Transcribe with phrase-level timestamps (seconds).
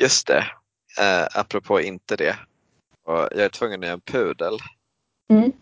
[0.00, 0.44] Just det,
[1.00, 2.36] eh, apropå inte det.
[3.06, 4.58] Och jag är tvungen att göra en pudel.
[5.30, 5.52] Mm.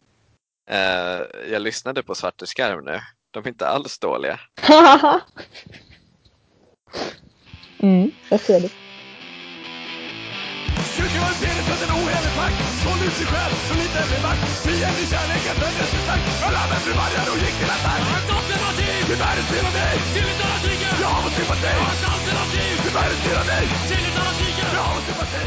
[0.71, 1.21] Eh,
[1.51, 3.01] jag lyssnade på Svarte Skarv nu.
[3.31, 4.41] De är inte alls dåliga.
[7.79, 8.71] mm, jag ser det.
[10.97, 14.23] Kyrkan var en penis för en ohelig pakt Sålde ut sig själv för lite med
[14.27, 18.29] makt Fiende kärleken föddes för stark Alla män blev vargar och gick till attack Hans
[18.37, 21.67] alternativ till världens fel och nej Till ett annat rike jag har sympati
[24.75, 25.47] Jag har sympati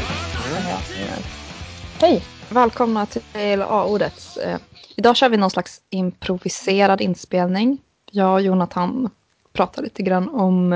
[2.00, 2.22] Hej!
[2.48, 4.38] Välkomna till A-ordet.
[4.44, 4.58] Eh,
[4.96, 7.78] idag kör vi någon slags improviserad inspelning.
[8.10, 9.10] Jag och Jonathan
[9.52, 10.72] pratar lite grann om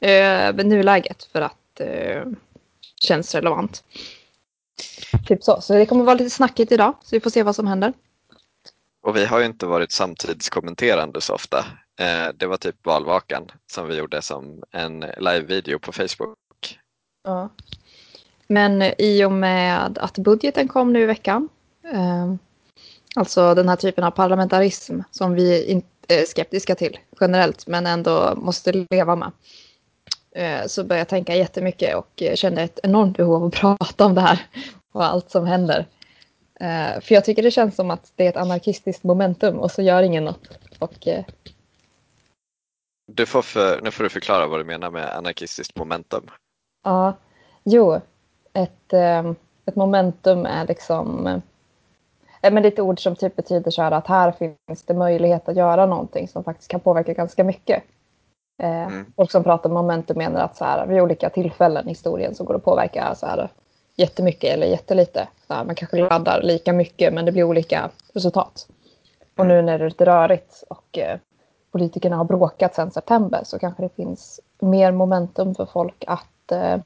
[0.00, 2.22] eh, nuläget för att eh,
[3.00, 3.84] känns relevant.
[5.26, 5.60] Typ så.
[5.60, 7.92] Så det kommer vara lite snackigt idag, så vi får se vad som händer.
[9.02, 11.64] Och vi har ju inte varit samtidskommenterande så ofta.
[12.00, 16.38] Eh, det var typ valvakan som vi gjorde som en live-video på Facebook.
[17.24, 17.48] Ja.
[18.46, 21.48] Men i och med att budgeten kom nu i veckan,
[21.92, 22.34] eh,
[23.16, 28.34] alltså den här typen av parlamentarism som vi är eh, skeptiska till generellt, men ändå
[28.36, 29.32] måste leva med,
[30.36, 34.14] eh, så började jag tänka jättemycket och kände ett enormt behov av att prata om
[34.14, 34.46] det här
[34.92, 35.86] och allt som händer.
[36.60, 39.82] Eh, för jag tycker det känns som att det är ett anarkistiskt momentum och så
[39.82, 40.48] gör ingen något.
[40.78, 41.24] Och, eh,
[43.14, 46.30] du får för, nu får du förklara vad du menar med anarkistiskt momentum.
[46.84, 47.14] ja,
[47.64, 48.00] jo,
[48.52, 49.32] ett, eh,
[49.66, 53.92] ett momentum är liksom eh, men det är ett ord som typ betyder så här
[53.92, 57.82] att här finns det möjlighet att göra någonting som faktiskt kan påverka ganska mycket.
[58.62, 59.12] Eh, Mm.
[59.16, 62.44] Folk som pratar om momentum menar att så här, vid olika tillfällen i historien så
[62.44, 63.48] går det att påverka så här,
[63.96, 65.28] jättemycket eller jättelite.
[65.46, 68.66] Så här, man kanske laddar lika mycket men det blir olika resultat.
[69.36, 71.18] Och nu när det är lite rörigt och eh,
[71.72, 76.80] politikerna har bråkat sedan september så kanske det finns mer momentum för folk att, eh,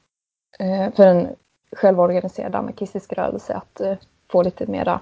[0.59, 1.35] eh, för en
[1.71, 3.97] självorganiserad anarkistisk rörelse att eh,
[4.31, 5.01] få lite mera,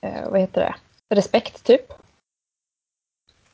[0.00, 0.74] eh, vad heter det,
[1.14, 1.92] respekt typ.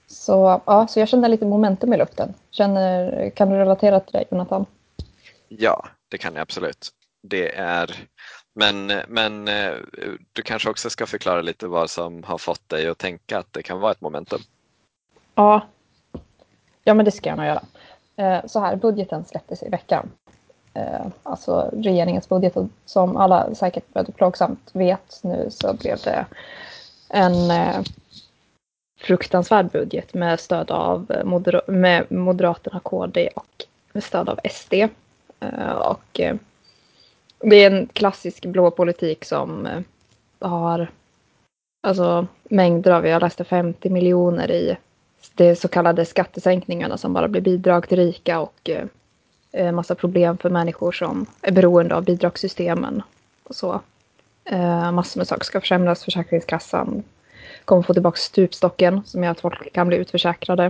[0.06, 2.34] Så, ja, så jag känner lite momentum i luften.
[2.50, 4.66] Känner, kan du relatera till det Jonathan?
[5.48, 6.88] Ja, det kan jag absolut.
[7.22, 8.08] Det är,
[8.54, 9.74] men, men eh,
[10.32, 13.62] du kanske också ska förklara lite vad som har fått dig att tänka att det
[13.62, 14.40] kan vara ett momentum.
[15.38, 15.66] Ja,
[16.84, 17.62] ja men det ska jag nog göra.
[18.16, 20.10] Eh, så här, budgeten släpptes i veckan.
[20.74, 26.26] Eh, alltså regeringens budget och som alla säkert väldigt plågsamt vet nu så blev det
[27.08, 27.80] en eh,
[29.00, 34.74] fruktansvärd budget med stöd av moder- med Moderaterna, KD och med stöd av SD.
[35.80, 36.20] Och
[37.40, 39.68] det är en klassisk blå politik som
[40.38, 40.90] har
[41.82, 44.76] alltså mängder av, jag läste 50 miljoner i
[45.34, 48.84] de så kallade skattesänkningarna som bara blir bidrag till rika och eh,
[49.52, 53.02] eh, massa problem för människor som är beroende av bidragssystemen.
[53.44, 53.80] Och så.
[54.44, 56.04] Eh, massor med saker ska försämras.
[56.04, 57.02] Försäkringskassan
[57.64, 60.64] kommer få tillbaka stupstocken som gör att folk kan bli utförsäkrade.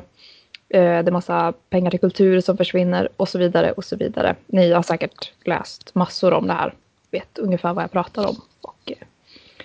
[0.69, 4.37] Eh, det är massa pengar till kultur som försvinner och så vidare och så vidare.
[4.47, 6.75] Ni har säkert läst massor om det här,
[7.11, 8.37] vet ungefär vad jag pratar om.
[8.61, 9.07] Och eh,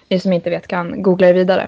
[0.07, 1.67] ni som inte vet kan googla er vidare.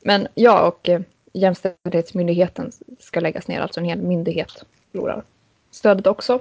[0.00, 1.00] Men ja, och eh,
[1.34, 5.22] Jämställdhetsmyndigheten ska läggas ner, alltså en hel myndighet förlorar
[5.70, 6.40] stödet också.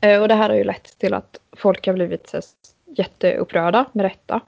[0.00, 2.40] Eh, och det här har ju lett till att folk har blivit så,
[2.86, 4.40] jätteupprörda med rätta.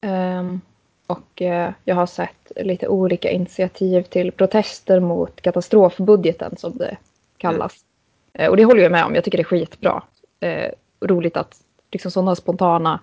[0.00, 0.60] Ehm,
[1.06, 6.96] och eh, jag har sett lite olika initiativ till protester mot katastrofbudgeten som det
[7.36, 7.84] kallas.
[8.32, 10.02] Eh, och det håller jag med om, jag tycker det är skitbra.
[11.00, 13.00] Roligt att liksom sådana spontana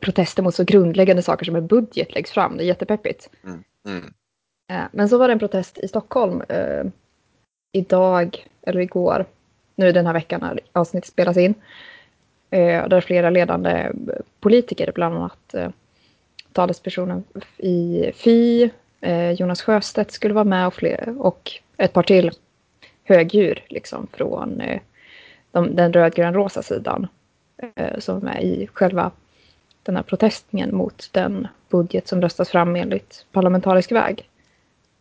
[0.00, 3.30] protester mot så grundläggande saker som en budget läggs fram, det är jättepeppigt.
[3.44, 3.64] Mm.
[3.86, 4.14] Mm.
[4.70, 6.84] Eh, men så var det en protest i Stockholm eh,
[7.72, 9.26] idag, eller igår,
[9.74, 11.54] nu den här veckan när avsnittet spelas in.
[12.50, 13.92] Eh, där flera ledande
[14.40, 15.70] politiker, bland annat eh,
[16.52, 17.24] talespersonen
[17.56, 18.70] i Fi,
[19.00, 22.30] eh, Jonas Sjöstedt skulle vara med och, fler, och ett par till
[23.04, 24.80] högdjur liksom, från eh,
[25.50, 27.06] de, den rödgrön-rosa sidan
[27.74, 29.10] eh, som är med i själva
[29.82, 34.29] den här protestningen mot den budget som röstas fram enligt parlamentarisk väg.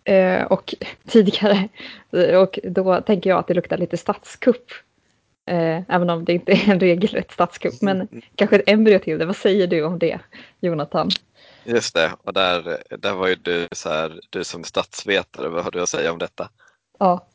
[0.09, 0.75] Eh, och
[1.07, 1.69] tidigare,
[2.38, 4.71] och då tänker jag att det luktar lite statskupp.
[5.50, 9.25] Eh, även om det inte är en regelrätt statskupp, men kanske ett embryo till det.
[9.25, 10.19] Vad säger du om det,
[10.59, 11.09] Jonathan?
[11.63, 15.71] Just det, och där, där var ju du, så här, du som statsvetare, vad har
[15.71, 16.50] du att säga om detta?
[17.00, 17.27] Ja,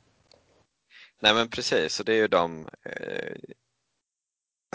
[1.23, 3.37] Nej men precis, så det är ju de eh,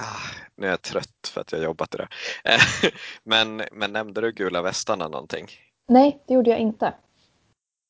[0.02, 2.08] ah, Nu är jag trött för att jag jobbat idag.
[2.44, 2.92] Eh,
[3.24, 5.48] men, men nämnde du gula västarna någonting?
[5.88, 6.94] nej, det gjorde jag inte.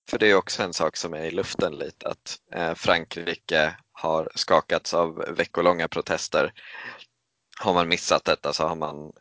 [0.10, 4.30] För det är också en sak som är i luften lite att eh, Frankrike har
[4.36, 6.54] skakats av veckolånga protester.
[7.60, 9.12] Har man missat detta så har man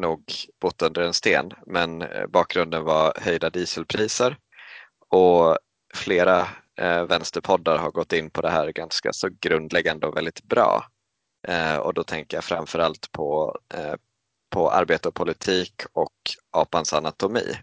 [0.00, 0.24] nog
[0.60, 4.36] bott under en sten, men eh, bakgrunden var höjda dieselpriser
[5.08, 5.58] och
[5.94, 6.48] flera
[6.80, 10.84] eh, vänsterpoddar har gått in på det här ganska så grundläggande och väldigt bra.
[11.48, 13.94] Eh, och då tänker jag framförallt på, eh,
[14.50, 16.14] på arbete och politik och
[16.50, 17.56] apans anatomi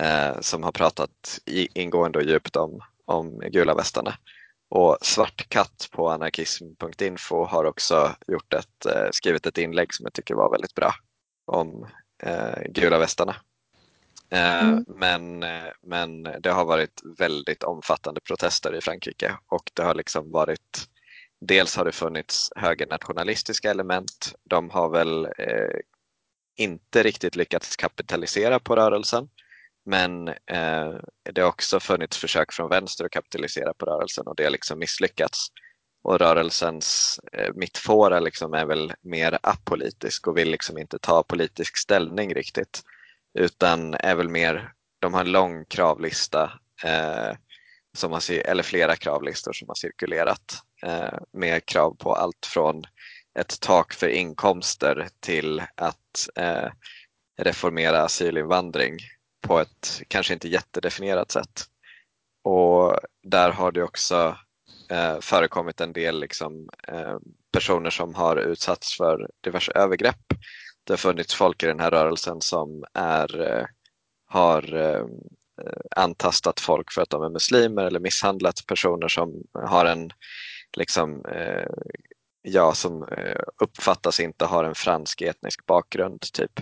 [0.00, 1.38] eh, som har pratat
[1.74, 4.14] ingående och djupt om, om gula västarna.
[4.68, 10.12] Och Svart katt på anarkism.info har också gjort ett, eh, skrivit ett inlägg som jag
[10.12, 10.94] tycker var väldigt bra
[11.46, 11.86] om
[12.22, 13.36] eh, gula västarna.
[14.30, 14.84] Eh, mm.
[14.88, 20.30] Men, eh, men det har varit väldigt omfattande protester i Frankrike och det har liksom
[20.30, 20.88] varit
[21.46, 24.34] Dels har det funnits högernationalistiska element.
[24.44, 25.78] De har väl eh,
[26.56, 29.28] inte riktigt lyckats kapitalisera på rörelsen.
[29.86, 30.94] Men eh,
[31.32, 34.78] det har också funnits försök från vänster att kapitalisera på rörelsen och det har liksom
[34.78, 35.48] misslyckats.
[36.04, 41.76] Och rörelsens eh, mittfåra liksom är väl mer apolitisk och vill liksom inte ta politisk
[41.76, 42.82] ställning riktigt.
[43.38, 46.52] Utan är väl mer, de har en lång kravlista
[46.84, 47.36] eh,
[47.96, 52.82] som har, eller flera kravlistor som har cirkulerat eh, med krav på allt från
[53.38, 56.68] ett tak för inkomster till att eh,
[57.42, 58.98] reformera asylinvandring
[59.44, 61.64] på ett kanske inte jättedefinierat sätt.
[62.44, 64.36] Och där har det också
[64.90, 67.16] eh, förekommit en del liksom, eh,
[67.52, 70.24] personer som har utsatts för diverse övergrepp.
[70.84, 73.66] Det har funnits folk i den här rörelsen som är, eh,
[74.26, 75.06] har eh,
[75.96, 80.10] antastat folk för att de är muslimer eller misshandlat personer som har en
[80.76, 81.66] liksom, eh,
[82.42, 86.20] ja, som eh, uppfattas inte ha en fransk etnisk bakgrund.
[86.32, 86.60] typ.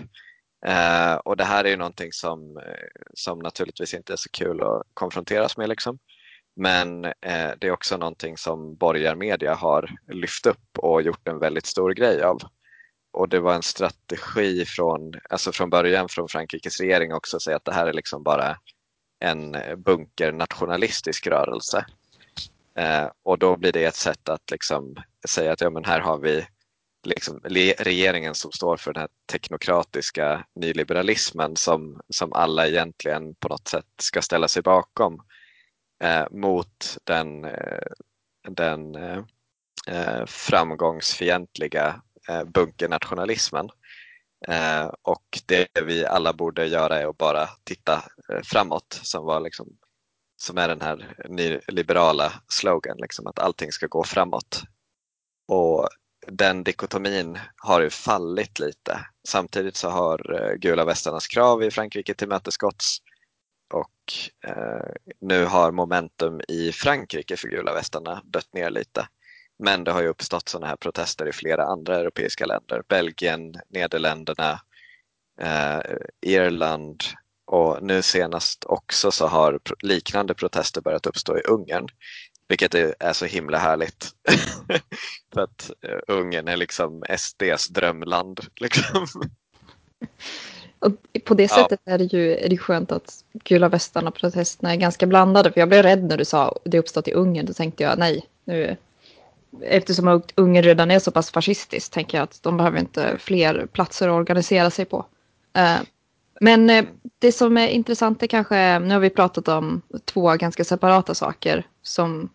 [0.65, 4.61] Eh, och det här är ju någonting som, eh, som naturligtvis inte är så kul
[4.63, 5.69] att konfronteras med.
[5.69, 5.99] Liksom.
[6.55, 11.65] Men eh, det är också någonting som borgarmedia har lyft upp och gjort en väldigt
[11.65, 12.37] stor grej av.
[13.13, 17.57] Och det var en strategi från, alltså från början från Frankrikes regering också att säga
[17.57, 18.57] att det här är liksom bara
[19.19, 21.85] en bunkernationalistisk rörelse.
[22.77, 24.95] Eh, och då blir det ett sätt att liksom
[25.29, 26.47] säga att ja, men här har vi
[27.03, 27.39] liksom
[27.77, 33.85] regeringen som står för den här teknokratiska nyliberalismen som, som alla egentligen på något sätt
[34.01, 35.21] ska ställa sig bakom
[36.03, 37.87] eh, mot den, eh,
[38.49, 39.23] den eh,
[39.87, 43.69] eh, framgångsfientliga eh, bunkernationalismen.
[44.47, 49.39] Eh, och det vi alla borde göra är att bara titta eh, framåt som var
[49.39, 49.77] liksom
[50.43, 54.61] som är den här nyliberala slogan, liksom, att allting ska gå framåt.
[55.47, 55.89] Och
[56.27, 59.05] den dikotomin har ju fallit lite.
[59.27, 62.97] Samtidigt så har eh, gula västarnas krav i Frankrike tillmötesgåtts
[63.73, 64.13] och
[64.47, 69.07] eh, nu har momentum i Frankrike för gula västarna dött ner lite.
[69.59, 72.83] Men det har ju uppstått sådana här protester i flera andra europeiska länder.
[72.87, 74.61] Belgien, Nederländerna,
[75.41, 75.81] eh,
[76.21, 77.03] Irland,
[77.45, 81.87] och nu senast också så har liknande protester börjat uppstå i Ungern.
[82.53, 84.09] Vilket är så himla härligt.
[85.33, 88.39] För att eh, Ungern är liksom SDs drömland.
[88.55, 89.07] Liksom.
[90.79, 90.91] Och
[91.23, 91.93] på det sättet ja.
[91.93, 95.51] är det ju är det skönt att gula västarna protesterna är ganska blandade.
[95.51, 97.45] För jag blev rädd när du sa det uppstått i Ungern.
[97.45, 98.77] Då tänkte jag nej, nu,
[99.61, 104.09] eftersom Ungern redan är så pass fascistiskt tänker jag att de behöver inte fler platser
[104.09, 105.05] att organisera sig på.
[105.57, 105.81] Uh,
[106.39, 106.85] men eh,
[107.19, 111.67] det som är intressant är kanske, nu har vi pratat om två ganska separata saker
[111.81, 112.29] som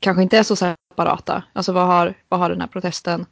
[0.00, 1.42] kanske inte är så separata.
[1.52, 3.26] Alltså vad har, vad har den här protesten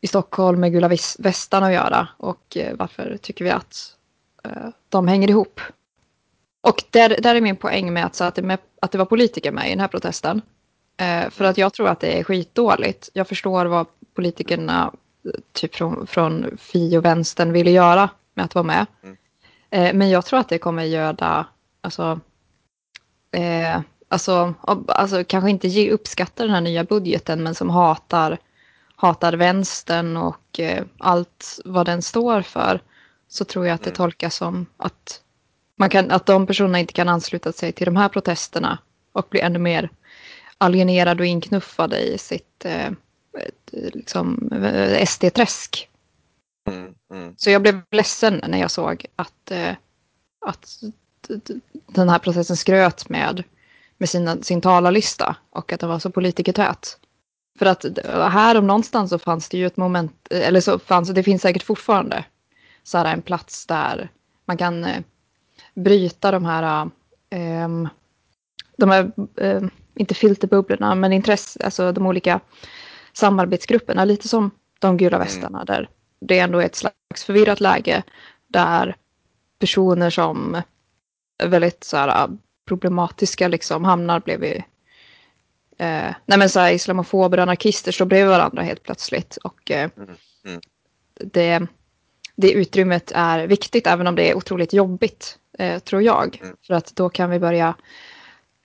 [0.00, 3.96] i Stockholm med gula västarna att göra och eh, varför tycker vi att
[4.46, 5.60] uh, de hänger ihop?
[6.60, 9.04] Och där, där är min poäng med att, så att, det med, att det var
[9.04, 10.42] politiker med i den här protesten.
[11.02, 13.10] Uh, för att jag tror att det är skitdåligt.
[13.12, 14.92] Jag förstår vad politikerna
[15.52, 18.86] typ från, från Fi och vänstern ville göra med att vara med.
[19.02, 19.16] Mm.
[19.70, 21.46] Eh, men jag tror att det kommer göra,
[21.80, 22.20] alltså,
[23.30, 23.80] eh,
[24.12, 24.54] alltså,
[24.88, 28.38] alltså kanske inte ge uppskatta den här nya budgeten men som hatar,
[28.96, 32.80] hatar vänstern och eh, allt vad den står för.
[33.28, 33.96] Så tror jag att det mm.
[33.96, 35.20] tolkas som att,
[35.78, 38.78] man kan, att de personerna inte kan ansluta sig till de här protesterna
[39.12, 39.90] och bli ännu mer
[40.58, 42.90] alienerade och inknuffade i sitt eh,
[43.72, 45.88] liksom, eh, SD-träsk.
[46.68, 47.34] Mm, mm.
[47.36, 49.74] Så jag blev ledsen när jag såg att, eh,
[50.46, 50.82] att
[51.86, 53.44] den här processen skröt med,
[54.02, 56.98] med sina, sin talarlista och att den var så politikertät.
[57.58, 57.84] För att
[58.32, 61.62] här om någonstans så fanns det ju ett moment, eller så fanns det finns säkert
[61.62, 62.24] fortfarande
[62.82, 64.10] så här en plats där
[64.44, 65.02] man kan eh,
[65.74, 66.90] bryta de här,
[67.30, 67.68] eh,
[68.76, 69.62] de här eh,
[69.94, 72.40] inte filterbubblorna, men intresse, alltså de olika
[73.12, 75.26] samarbetsgrupperna, lite som de gula Mm.
[75.26, 75.88] västarna där
[76.20, 78.02] det ändå är ett slags förvirrat läge
[78.48, 78.96] där
[79.58, 80.62] personer som
[81.38, 82.28] är väldigt så här,
[82.68, 84.62] problematiska liksom hamnar bredvid
[85.78, 89.90] eh, nej men så här, islamofober och anarkister står bredvid varandra helt plötsligt och eh,
[89.96, 90.14] Mm,
[90.44, 90.60] mm.
[91.14, 91.66] det,
[92.36, 96.38] det utrymmet är viktigt även om det är otroligt jobbigt eh, tror jag.
[96.42, 96.56] Mm.
[96.66, 97.74] För att då kan vi börja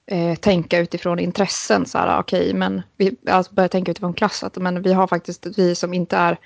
[0.05, 1.85] eh, tänka utifrån intressen.
[1.85, 4.43] Så här, okej, men vi alltså börja tänka utifrån klass.
[4.43, 6.37] Att, men vi har faktiskt, vi som inte är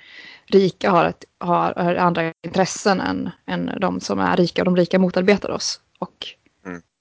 [0.46, 4.76] rika har, ett, har, har andra intressen än, än de som är rika och de
[4.76, 5.80] rika motarbetar oss.
[5.98, 6.34] Och.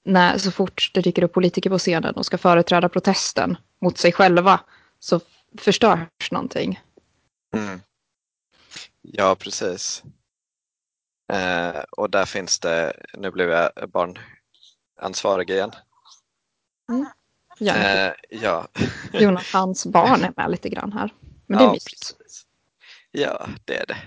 [0.03, 4.11] När, så fort det dyker upp politiker på scenen och ska företräda protesten mot sig
[4.11, 4.59] själva
[4.99, 5.19] så
[5.57, 6.81] förstörs någonting.
[7.55, 7.81] Mm.
[9.01, 10.03] Ja, precis.
[11.33, 15.71] Eh, och där finns det, nu blev jag barnansvarig igen.
[17.59, 18.67] Ja, Eh, ja.
[19.13, 21.13] Jonathans barn är med lite grann här.
[21.45, 22.17] Men det är ja, mysigt.
[22.19, 22.45] precis.
[23.11, 23.97] Ja, det är det.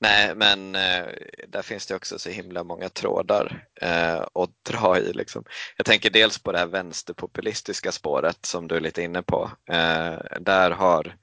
[0.00, 1.06] Nej, men eh,
[1.48, 5.12] där finns det också så himla många trådar eh, att dra i.
[5.12, 5.44] Liksom.
[5.76, 9.50] Jag tänker dels på det här vänsterpopulistiska spåret som du är lite inne på.
[9.70, 11.16] Eh, där har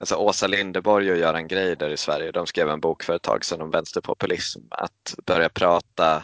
[0.00, 3.44] alltså Åsa Linderborg och Göran Greider i Sverige, de skrev en bok för ett tag
[3.44, 4.60] sedan om vänsterpopulism.
[4.70, 6.22] Att börja prata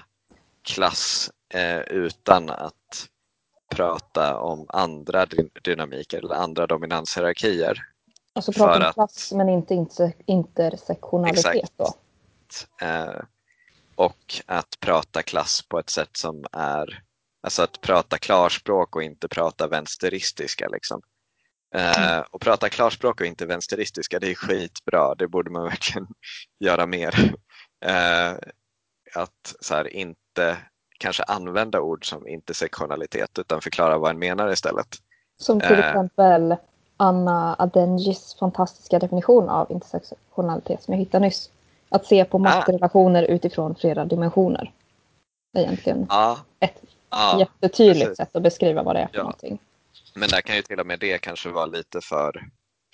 [0.62, 3.09] klass eh, utan att
[3.75, 5.26] prata om andra
[5.62, 7.83] dynamiker eller andra dominanshierarkier.
[8.37, 11.73] Alltså prata om att- klass men inte inter intersektionalitet Exakt.
[11.76, 11.95] då.
[12.87, 13.21] Eh,
[13.95, 17.02] och att prata klass på ett sätt som är,
[17.43, 20.69] alltså att prata klarspråk och inte prata vänster,istiska.
[20.69, 21.02] Liksom.
[21.75, 26.07] Eh, och prata klarspråk och inte vänster,istiska, det är skitbra, det borde man verkligen
[26.61, 27.35] göra mer.
[27.85, 28.33] Eh,
[29.14, 30.57] att så här, inte
[30.99, 34.88] kanske använda ord som intersektionalitet utan förklara vad en menar istället.
[35.38, 35.78] Som till Eh.
[35.88, 36.57] exempel
[36.97, 41.50] Anna Adengis fantastiska definition av intersektionalitet som jag hittade nyss.
[41.88, 44.73] Att se på maktrelationer utifrån flera dimensioner.
[45.53, 48.17] Det är egentligen Ja, ett ja jättetydligt precis.
[48.17, 49.23] sätt att beskriva vad det är för Ja.
[49.23, 49.59] någonting.
[50.15, 52.45] men där kan ju till och med det kanske vara lite för,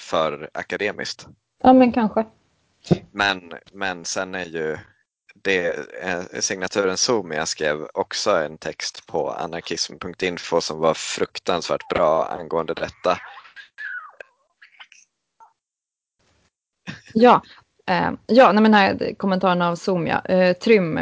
[0.00, 1.26] för akademiskt.
[1.62, 2.25] Ja men kanske.
[3.11, 4.78] Men, men sen är ju
[5.35, 12.75] det, eh, signaturen Somia skrev också en text på anarkism.info som var fruktansvärt bra angående
[12.75, 13.18] detta.
[17.14, 17.42] Ja,
[17.87, 20.23] eh, ja nej, men här kommentaren av Somja.
[20.25, 20.99] Eh, Trym,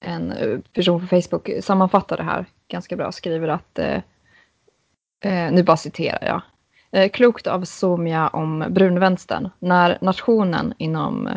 [0.00, 3.12] en eh, person på Facebook, sammanfattar det här ganska bra.
[3.12, 4.00] Skriver att, eh,
[5.24, 6.42] eh, nu bara citerar jag.
[7.02, 9.48] Eh, Klokt av Somia om brunvänstern.
[9.58, 11.36] När nationen inom eh,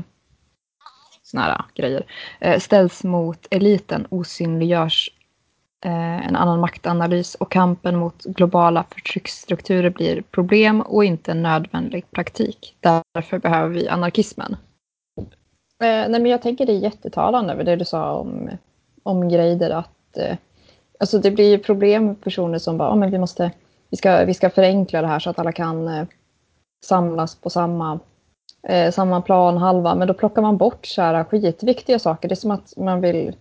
[1.23, 2.03] såna här grejer
[2.59, 5.09] ställs mot eliten osynliggörs
[5.85, 12.11] Eh, en annan maktanalys och kampen mot globala förtrycksstrukturer blir problem och inte en nödvändig
[12.11, 12.75] praktik.
[12.79, 14.57] Därför behöver vi anarkismen.
[15.83, 18.49] Eh, nej men jag tänker det är jättetalande över det du sa om,
[19.03, 20.37] om Greider att eh,
[20.99, 23.51] alltså det blir ju problem med personer som bara, oh, men vi måste,
[23.89, 26.05] vi ska, vi ska förenkla det här så att alla kan eh,
[26.85, 27.99] samlas på samma,
[28.67, 32.29] eh, samma plan halva, men då plockar man bort så här skitviktiga saker.
[32.29, 33.35] Det är som att man vill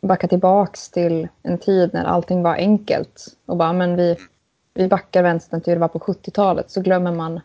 [0.00, 4.16] backa tillbaks till en tid när allting var enkelt och bara, men vi,
[4.74, 7.40] vi backar vänstern till det var på 70-talet så glömmer man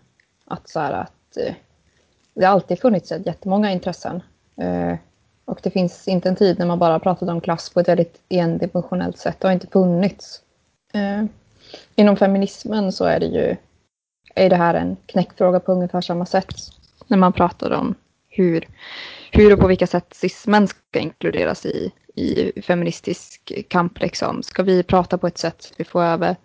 [0.45, 1.53] att så här att eh,
[2.33, 4.21] det alltid funnits jättemånga intressen.
[4.57, 4.95] Eh,
[5.45, 8.21] och det finns inte en tid när man bara pratade om klass på ett väldigt
[8.29, 9.39] endimensionellt sätt.
[9.39, 10.41] Det har inte funnits.
[10.93, 11.23] Eh,
[11.95, 13.55] inom feminismen så är det ju
[14.35, 16.55] är det här en knäckfråga på ungefär samma sätt.
[17.07, 17.95] När man pratar om
[18.29, 18.67] hur,
[19.31, 23.99] hur och på vilka sätt cismän ska inkluderas i, i feministisk kamp.
[23.99, 24.43] Liksom.
[24.43, 26.35] Ska vi prata på ett sätt så att vi får över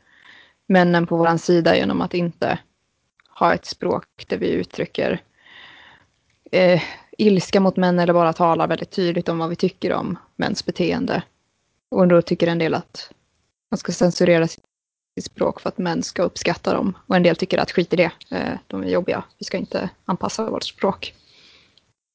[0.67, 2.59] männen på vår sida genom att inte
[3.39, 5.23] ha ett språk där vi uttrycker
[6.53, 6.83] eh,
[7.19, 11.23] ilska mot män eller bara talar väldigt tydligt om vad vi tycker om mäns beteende.
[11.89, 13.11] Och då tycker en del att
[13.71, 14.65] man ska censurera sitt
[15.23, 16.99] språk för att män ska uppskatta dem.
[17.07, 19.91] Och en del tycker att skit i det, eh, de är jobbiga, vi ska inte
[20.05, 21.15] anpassa vårt språk.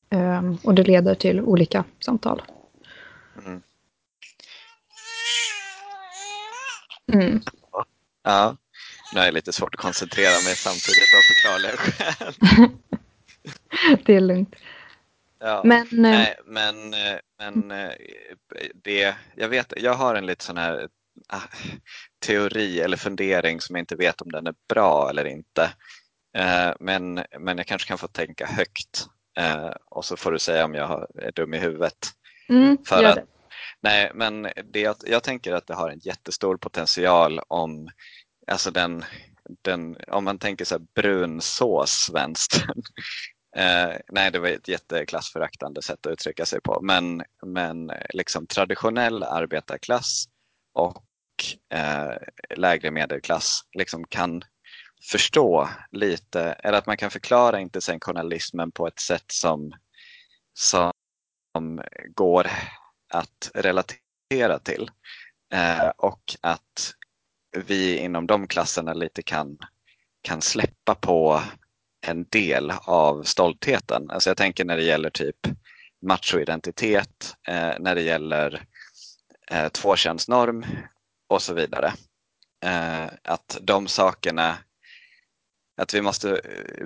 [0.09, 2.41] Um, och det leder till olika samtal.
[3.37, 3.61] Mm.
[7.13, 7.41] Mm.
[8.23, 8.57] Ja,
[9.13, 12.33] nu är det lite svårt att koncentrera mig samtidigt av förklarliga skäl.
[14.05, 14.55] Det är lugnt.
[15.39, 15.61] Ja.
[15.65, 17.91] Men eh, Nej, men, eh, men eh,
[18.75, 20.89] det, jag vet, jag har en lite sån här
[21.27, 21.41] ah,
[22.25, 25.73] teori eller fundering som jag inte vet om den är bra eller inte.
[26.79, 29.07] Men, men jag kanske kan få tänka högt
[29.85, 31.97] och så får du säga om jag har- är dum i huvudet.
[32.53, 33.19] Mm, För att,
[33.81, 37.89] nej, men det, jag tänker att det har en jättestor potential om
[38.47, 39.03] alltså den,
[39.61, 42.81] den, om man tänker så här brunsås-vänstern.
[43.55, 46.79] Eh, nej, det var ett jätteklassföraktande sätt att uttrycka sig på.
[46.81, 50.25] Men, men liksom traditionell arbetarklass
[50.73, 51.03] och
[51.73, 52.17] eh,
[52.57, 54.43] lägre medelklass liksom kan
[55.11, 59.73] förstå lite, eller att man kan förklara intersektionalismen på ett sätt som,
[60.53, 60.91] som
[61.53, 61.81] som
[62.15, 62.47] går
[63.13, 64.91] att relatera till.
[65.53, 66.93] Eh, och att
[67.57, 69.57] vi inom de klasserna lite kan,
[70.21, 71.41] kan släppa på
[72.07, 74.09] en del av stoltheten.
[74.09, 75.37] Alltså jag tänker när det gäller typ
[76.01, 78.65] machoidentitet, eh, när det gäller
[79.51, 80.65] eh, tvåkönsnorm
[81.27, 81.93] och så vidare.
[82.65, 84.57] Eh, att de sakerna,
[85.81, 86.41] att vi, måste,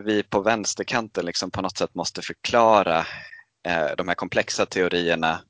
[0.05, 3.05] vi på vänsterkanten liksom på något sätt måste förklara
[3.67, 5.41] Eh, de här komplexa teorierna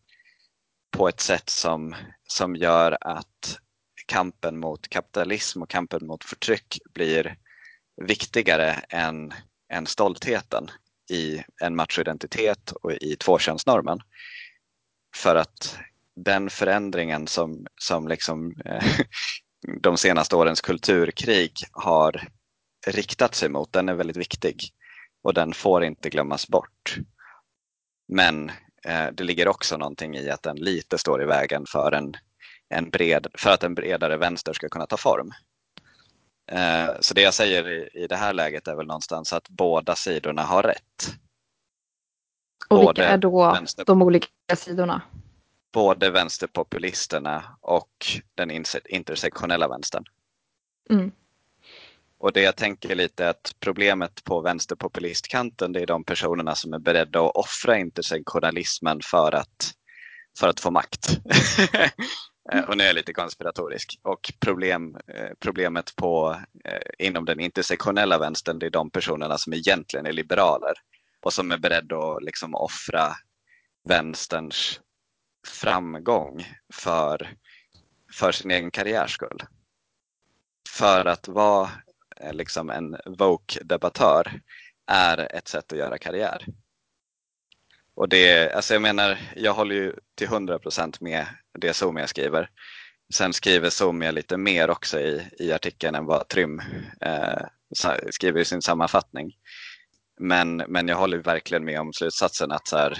[0.91, 1.95] på ett sätt som,
[2.27, 3.59] som gör att
[4.05, 7.37] kampen mot kapitalism och kampen mot förtryck blir
[8.01, 9.33] viktigare än,
[9.73, 10.71] än stoltheten
[11.09, 13.99] i en machoidentitet och i tvåkönsnormen.
[15.15, 15.79] För att
[16.15, 18.83] den förändringen som, som liksom, eh,
[19.81, 22.27] de senaste årens kulturkrig har
[22.87, 24.69] riktat sig mot, den är väldigt viktig
[25.23, 26.99] och den får inte glömmas bort.
[28.07, 28.49] Men
[28.83, 32.13] eh, det ligger också någonting i att den lite står i vägen för, en,
[32.69, 35.31] en bred, för att en bredare vänster ska kunna ta form.
[36.51, 39.95] Eh, så det jag säger i, i det här läget är väl någonstans att båda
[39.95, 41.15] sidorna har rätt.
[42.69, 43.85] Och vilka är då vänster...
[43.85, 45.01] de olika sidorna?
[45.77, 48.51] både vänsterpopulisterna och den
[48.89, 50.03] intersektionella vänstern.
[50.89, 51.11] Mm.
[52.19, 56.73] Och det jag tänker lite är att problemet på vänsterpopulistkanten det är de personerna som
[56.73, 59.71] är beredda att offra intersektionalismen för att,
[60.39, 61.09] för att få makt.
[62.51, 63.99] Eh, och nu är jag lite konspiratorisk.
[64.03, 69.53] Och problem, eh, problemet på, eh, inom den intersektionella vänstern det är de personerna som
[69.53, 70.73] egentligen är liberaler
[71.21, 73.11] och som är beredda att liksom offra
[73.89, 74.81] vänsterns
[75.47, 77.35] framgång för,
[78.13, 79.43] för sin egen karriärs skull.
[80.77, 81.69] För att vara
[82.31, 84.41] liksom en woke-debattör
[84.91, 86.45] är ett sätt att göra karriär.
[87.95, 91.25] Och det, alltså jag menar, jag håller ju till 100% med
[91.59, 92.49] det Somia skriver.
[93.13, 96.61] Sen skriver Somia lite mer också i, i artikeln än vad Trym
[97.01, 97.45] eh,
[98.11, 99.31] skriver i sin sammanfattning.
[100.19, 102.97] Men, men jag håller verkligen med om slutsatsen att så här,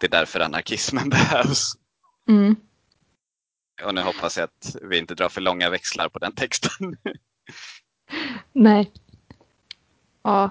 [0.00, 1.72] det är därför anarkismen behövs.
[2.28, 2.56] Mm.
[3.84, 6.96] Och nu hoppas jag att vi inte drar för långa växlar på den texten.
[8.52, 8.90] Nej.
[10.22, 10.50] Ja,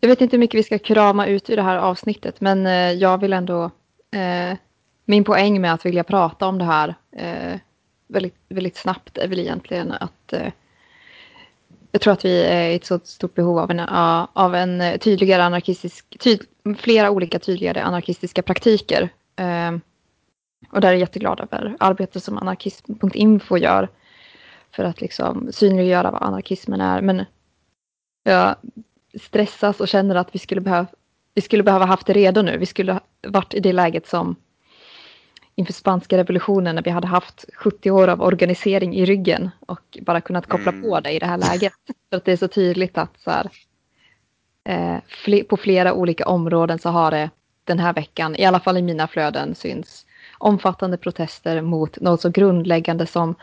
[0.00, 2.92] jag vet inte hur mycket vi ska krama ut ur det här avsnittet men eh,
[2.92, 3.64] jag vill ändå
[4.10, 4.58] eh,
[5.04, 7.60] min poäng med att vilja prata om det här eh,
[8.08, 10.52] väldigt, väldigt snabbt är väl egentligen att eh,
[11.92, 13.80] jag tror att vi är i ett så stort behov av en,
[14.32, 16.40] av en tydligare anarkistisk, tyd,
[16.78, 19.08] flera olika tydligare anarkistiska praktiker.
[19.36, 19.72] Eh,
[20.70, 23.88] och där är jag jätteglad över arbetet som anarkism.info gör
[24.72, 27.02] för att liksom synliggöra vad anarkismen är.
[27.02, 27.24] Men
[28.24, 28.56] jag
[29.20, 30.86] stressas och känner att vi skulle behöva
[31.34, 32.58] vi skulle behöva haft det redo nu.
[32.58, 34.36] Vi skulle varit i det läget som
[35.54, 40.20] inför spanska revolutionen när vi hade haft 70 år av organisering i ryggen och bara
[40.20, 40.82] kunnat koppla mm.
[40.82, 41.72] på det i det här läget.
[42.10, 43.50] För att det är så tydligt att så här,
[44.64, 47.30] eh, på flera olika områden så har det
[47.64, 50.06] den här veckan, i alla fall i mina flöden, syns
[50.38, 53.34] omfattande protester mot något så grundläggande som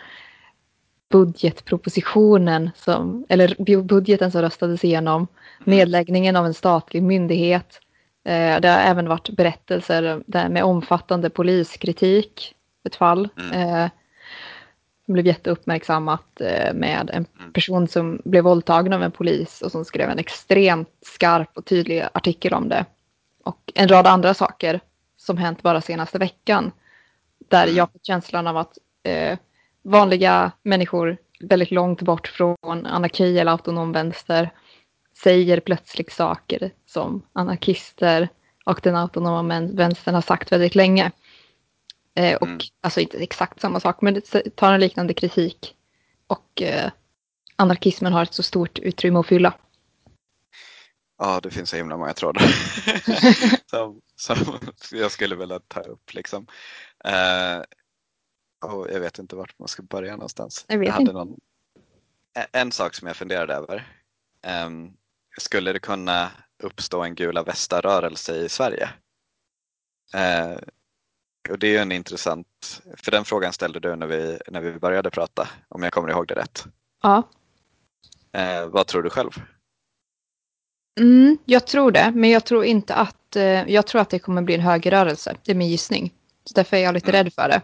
[1.12, 5.78] budgetpropositionen, som, eller budgeten som röstades igenom, mm.
[5.78, 7.82] nedläggningen av en statlig myndighet,
[8.26, 13.30] Eh, det har även varit berättelser där med omfattande poliskritik, ett fall.
[13.38, 13.70] Mm.
[13.70, 13.90] Eh,
[15.06, 17.54] som blev jätteuppmärksammat eh, med en mm.
[17.54, 22.06] person som blev våldtagen av en polis och som skrev en extremt skarp och tydlig
[22.14, 22.86] artikel om det.
[23.44, 24.80] Och en rad andra saker
[25.18, 26.72] som hänt bara senaste veckan.
[27.48, 27.76] Där mm.
[27.76, 28.78] jag fått känslan av att
[29.86, 34.52] vanliga människor väldigt långt bort från anarki eller autonom vänster
[35.24, 38.30] säger plötsligt saker som anarkister
[38.66, 41.12] och den autonoma vänstern har sagt väldigt länge.
[42.16, 42.60] Eh, och mm.
[42.82, 45.76] alltså inte exakt samma sak, men det tar en liknande kritik.
[46.28, 46.92] Och eh,
[47.56, 49.54] anarkismen har ett så stort utrymme att fylla.
[51.18, 52.42] Ja, det finns så himla många trådar
[53.66, 54.38] som, som
[54.92, 56.14] jag skulle vilja ta upp.
[56.14, 56.48] Liksom.
[57.06, 57.62] Eh,
[58.74, 60.66] och jag vet inte vart man ska börja någonstans.
[60.68, 61.14] Jag vet jag hade inte.
[61.14, 61.40] Någon,
[62.52, 63.88] en sak som jag funderade över.
[64.66, 64.94] Um,
[65.38, 66.32] skulle det kunna
[66.64, 68.90] uppstå en gula västar-rörelse i Sverige?
[70.14, 70.58] Eh,
[71.50, 75.10] och det är en intressant, för den frågan ställde du när vi, när vi började
[75.10, 76.66] prata, om jag kommer ihåg det rätt.
[77.04, 77.24] Ja.
[78.32, 79.32] Eh, vad tror du själv?
[81.00, 84.42] Mm, jag tror det, men jag tror inte att, eh, jag tror att det kommer
[84.42, 85.38] bli en högerrörelse.
[85.44, 86.14] Det är min gissning.
[86.44, 87.24] Så därför är jag lite Mm.
[87.24, 87.62] rädd för det.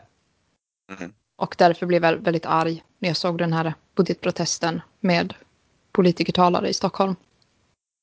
[0.99, 1.13] Mm.
[1.35, 5.33] Och därför blev jag väldigt arg när jag såg den här budgetprotesten med
[5.91, 7.15] politikertalare i Stockholm.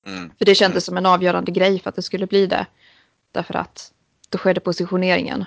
[0.07, 0.31] Mm.
[0.39, 2.67] För det kändes som en avgörande grej för att det skulle bli det.
[3.33, 3.93] Därför att
[4.29, 5.45] då skedde positioneringen.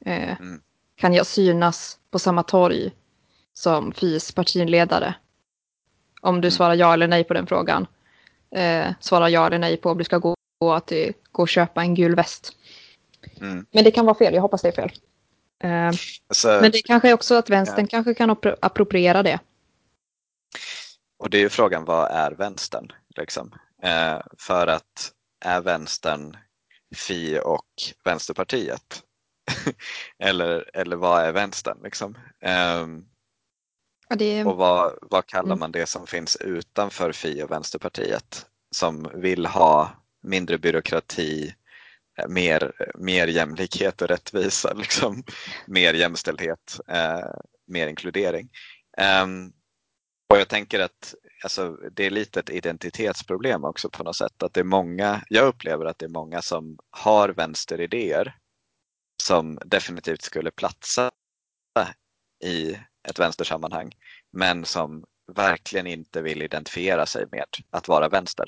[0.00, 0.60] Eh, Mm.
[0.96, 2.90] Kan jag synas på samma torg
[3.52, 5.14] som FIs partiledare?
[6.20, 6.50] Om du Mm.
[6.50, 7.86] svarar ja eller nej på den frågan.
[8.50, 11.82] Eh, svara ja eller nej på om du ska gå, gå, till, gå och köpa
[11.82, 12.56] en gul väst.
[13.40, 13.66] Mm.
[13.72, 14.92] Men det kan vara fel, jag hoppas det är fel.
[15.64, 15.92] Eh,
[16.28, 19.38] Alltså, men det kanske är också att vänstern kanske kan appro- appropriera det.
[21.18, 22.92] Och det är ju frågan, vad är vänstern?
[23.16, 23.54] Liksom?
[23.82, 25.12] Eh, för att
[25.44, 26.36] är vänstern
[26.96, 27.66] Fi och
[28.04, 29.02] Vänsterpartiet?
[30.18, 31.78] eller, eller vad är vänstern?
[31.84, 32.18] Liksom?
[32.40, 33.04] Ehm,
[34.08, 35.58] Ja, det och vad, vad kallar Mm.
[35.58, 38.46] man det som finns utanför Fi och Vänsterpartiet?
[38.70, 39.90] Som vill ha
[40.22, 41.54] mindre byråkrati, eh,
[42.28, 45.22] mer, mer jämlikhet och rättvisa, liksom.
[45.66, 47.30] mer jämställdhet, eh,
[47.66, 48.50] mer inkludering.
[48.98, 49.52] Ehm,
[50.30, 54.42] och jag tänker att alltså, det är lite ett identitetsproblem också på något sätt.
[54.42, 58.36] Att det är många, jag upplever att det är många som har vänsteridéer
[59.22, 61.10] som definitivt skulle platsa
[62.44, 62.76] i
[63.08, 63.92] ett vänstersammanhang
[64.32, 68.46] men som verkligen inte vill identifiera sig med att vara vänster.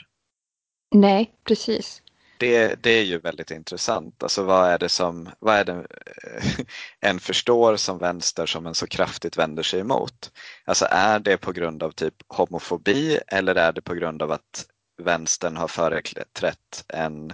[0.95, 2.03] nej, precis.
[2.39, 4.23] Det, det är ju väldigt intressant.
[4.23, 6.67] Alltså vad är det som vad är det, eh,
[7.01, 10.33] en förstår som vänster som en så kraftigt vänder sig emot?
[10.65, 14.67] Alltså är det på grund av typ homofobi eller är det på grund av att
[15.03, 17.33] vänstern har företrätt en,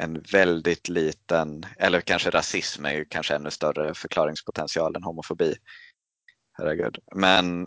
[0.00, 5.54] en väldigt liten, eller kanske rasism är ju kanske ännu större förklaringspotential än homofobi.
[6.58, 6.98] Herregud.
[7.14, 7.66] Men,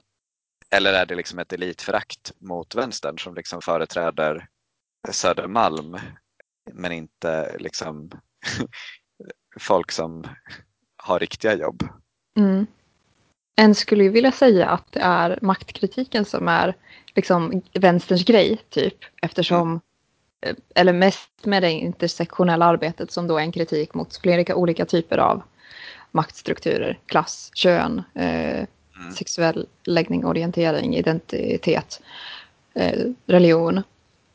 [0.72, 4.48] eller är det liksom ett elitförakt mot vänstern som liksom företräder
[5.10, 6.00] Södermalm
[6.74, 8.12] men inte liksom
[9.60, 10.28] folk som
[10.98, 11.84] har riktiga jobb.
[12.38, 12.68] Mm.
[13.56, 16.76] En skulle ju vilja säga att det är maktkritiken som är
[17.16, 18.98] liksom vänsterns grej, typ.
[19.22, 19.82] Eftersom,
[20.42, 24.86] eh, eller mest med det intersektionella arbetet som då är en kritik mot flera olika
[24.86, 25.44] typer av
[26.12, 28.66] maktstrukturer, klass, kön, eh,
[29.02, 29.14] Mm.
[29.14, 32.02] sexuell läggning, orientering, identitet,
[32.74, 33.84] eh, religion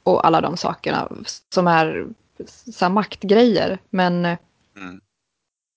[0.07, 1.13] och alla de sakerna
[1.55, 2.07] som är
[2.73, 3.79] så maktgrejer.
[3.91, 4.39] Men eh,
[4.77, 5.01] Mm.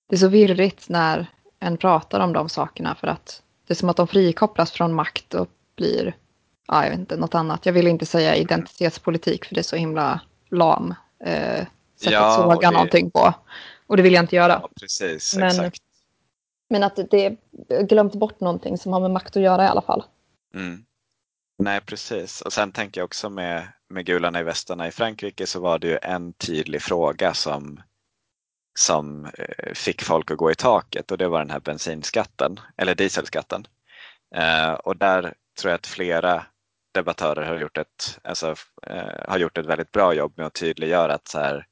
[0.10, 1.28] det är så virrigt när
[1.60, 5.34] en pratar om de sakerna för att det är som att de frikopplas från makt
[5.34, 6.16] och blir,
[6.68, 7.66] ja, jag vet inte, något annat.
[7.66, 10.94] Jag vill inte säga identitetspolitik för det är så himla lam
[11.26, 11.66] eh,
[11.96, 13.34] sätt Ja, att såga det- någonting på.
[13.88, 14.60] Och det vill jag inte göra.
[14.62, 15.82] Ja, precis, Men- exakt.
[16.70, 17.38] Men att det är
[17.84, 20.04] glömt bort någonting som har med makt att göra i alla fall.
[20.54, 20.84] Mm.
[21.62, 22.42] Nej, precis.
[22.42, 25.88] Och sen tänker jag också med, med gularna i västarna i Frankrike så var det
[25.88, 27.82] ju en tydlig fråga som,
[28.80, 32.96] som eh, fick folk att gå i taket och det var den här bensinskatten, eller
[32.96, 33.68] dieselskatten.
[34.36, 35.22] Eh, och där
[35.60, 36.46] tror jag att flera
[36.94, 38.56] debattörer har gjort ett, alltså,
[38.88, 41.66] eh, har gjort ett väldigt bra jobb med att tydliggöra att så här,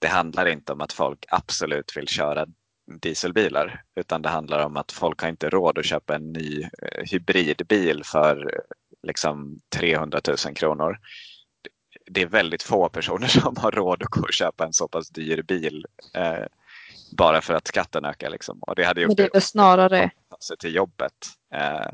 [0.00, 2.46] det handlar inte om att folk absolut vill köra
[3.00, 7.04] dieselbilar utan det handlar om att folk har inte råd att köpa en ny eh,
[7.10, 8.62] hybridbil för
[9.02, 10.98] liksom 300 000 kronor.
[12.06, 15.08] Det är väldigt få personer som har råd att gå och köpa en så pass
[15.08, 16.46] dyr bil eh,
[17.16, 18.30] bara för att skatten ökar.
[18.30, 18.58] Liksom.
[18.58, 20.10] Och det hade Men gjort det är väl snarare,
[20.40, 21.12] sig till jobbet.
[21.54, 21.90] Eh,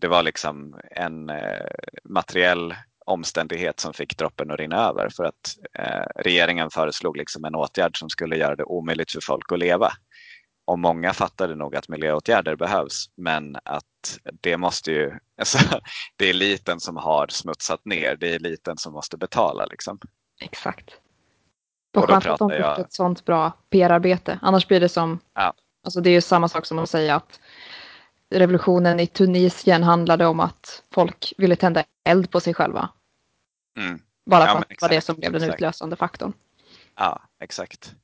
[0.00, 1.66] det var liksom en eh,
[2.04, 2.74] materiell
[3.06, 7.98] omständighet som fick droppen att rinna över för att eh, regeringen föreslog liksom en åtgärd
[7.98, 9.92] som skulle göra det omöjligt för folk att leva.
[10.68, 15.58] Och många fattade nog att miljöåtgärder behövs men att det måste ju, alltså,
[16.16, 19.66] det är eliten som har smutsat ner, det är eliten som måste betala.
[19.66, 19.98] Liksom.
[20.40, 20.90] exakt.
[21.96, 24.38] Och då skönt att de fick jag- ett sånt bra PR-arbete.
[24.42, 25.52] Annars blir det som, Ja.
[25.84, 27.40] alltså det är ju samma sak som att säga att
[28.30, 32.88] revolutionen i Tunisien handlade om att folk ville tända eld på sig själva.
[33.78, 34.00] Mm.
[34.26, 35.54] Bara Ja, för men att det var det som blev den exakt.
[35.54, 36.32] utlösande faktorn.
[36.96, 37.94] Ja, exakt.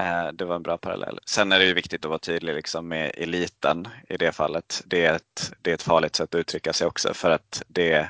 [0.00, 1.18] Eh, det var en bra parallell.
[1.26, 4.82] Sen är det ju viktigt att vara tydlig liksom med eliten i det fallet.
[4.86, 7.92] Det är, ett, det är ett farligt sätt att uttrycka sig också för att det
[7.94, 8.06] eh,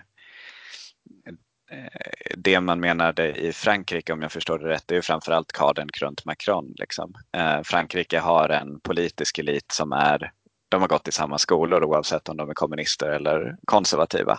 [2.36, 5.88] det man menade i Frankrike, om jag förstår det rätt, det är ju framförallt kadern
[6.00, 6.74] runt Macron.
[6.76, 7.14] Liksom.
[7.32, 10.32] Eh, Frankrike har en politisk elit som är,
[10.68, 14.38] de har gått i samma skolor oavsett om de är kommunister eller konservativa.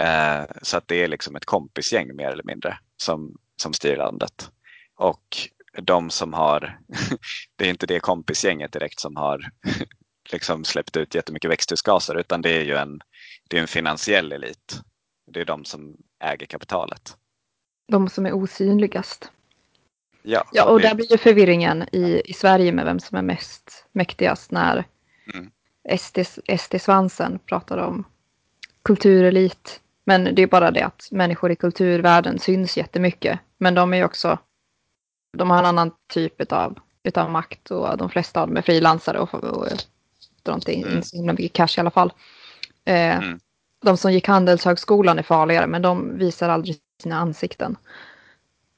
[0.00, 4.50] Eh, så att det är liksom ett kompisgäng mer eller mindre som, som styr landet.
[4.96, 5.48] Och
[5.82, 6.78] de som har,
[7.56, 9.50] det är inte det kompisgänget direkt som har
[10.32, 13.00] liksom släppt ut jättemycket växthusgaser utan det är ju en,
[13.50, 14.80] det är en finansiell elit
[15.32, 17.16] Det är de som äger kapitalet.
[17.88, 19.30] De som är osynligast.
[20.22, 23.22] Ja, Ja, och det- där blir ju förvirringen i, i Sverige med vem som är
[23.22, 24.84] mest mäktigast när
[25.34, 25.50] Mm.
[25.98, 26.18] SD,
[26.58, 28.04] SD-svansen pratar om
[28.84, 29.80] kulturelit.
[30.04, 33.38] Men det är bara det att människor i kulturvärlden syns jättemycket.
[33.58, 34.38] Men de är ju också,
[35.32, 39.18] de har en annan typ av utav makt och de flesta av dem är frilansare
[39.18, 39.66] och, och,
[40.42, 41.02] drar inte in Mm.
[41.02, 42.12] så himla mycket cash i alla fall.
[42.84, 43.40] Eh, Mm.
[43.84, 47.76] De som gick Handelshögskolan är farligare men de visar aldrig sina ansikten.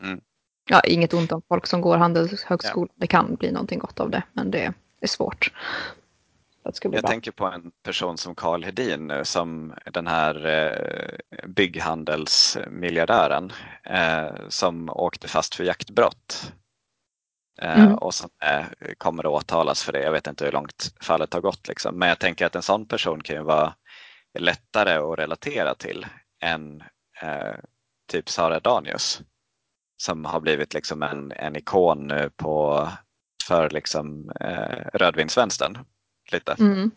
[0.03, 0.21] Mm.
[0.69, 2.89] Ja, inget ont om folk som går Handelshögskolan.
[2.95, 5.53] Det kan bli någonting gott av det men det är svårt.
[6.83, 13.53] Jag tänker på en person som Carl Hedin nu som den här eh, bygghandelsmiljardären
[13.85, 16.53] eh, som åkte fast för jaktbrott.
[17.63, 17.95] Eh, Mm.
[17.95, 18.31] Och som
[18.99, 20.03] kommer att åtalas för det.
[20.03, 21.69] Jag vet inte hur långt fallet har gått.
[21.69, 21.99] Liksom.
[21.99, 23.75] Men jag tänker att en sån person kan ju vara
[24.39, 26.07] lättare att relatera till
[26.41, 26.83] än
[28.11, 29.21] typ Sara Danius.
[29.97, 32.89] Som har blivit liksom en, en ikon nu på,
[33.49, 34.33] för liksom,
[34.95, 35.79] rödvinsvänstern.
[36.33, 36.57] Lite.
[36.59, 36.91] Mm.